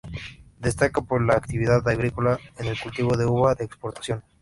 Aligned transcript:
Destaca 0.57 0.99
por 1.03 1.21
la 1.21 1.35
actividad 1.35 1.87
agrícola 1.87 2.39
en 2.57 2.65
el 2.65 2.79
cultivo 2.81 3.15
de 3.15 3.27
uva 3.27 3.53
de 3.53 3.65
exportación. 3.65 4.23